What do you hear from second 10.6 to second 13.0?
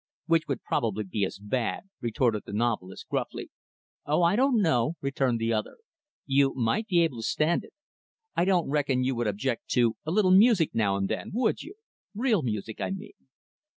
now and then, would you? real music, I